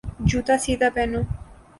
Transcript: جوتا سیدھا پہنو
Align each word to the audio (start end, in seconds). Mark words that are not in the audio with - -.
جوتا 0.29 0.55
سیدھا 0.63 0.89
پہنو 0.95 1.21